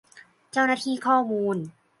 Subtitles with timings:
[0.51, 1.57] เจ้าหน้าที่ข้อมูล